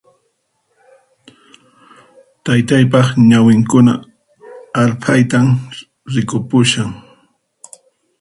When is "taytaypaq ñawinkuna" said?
2.43-3.93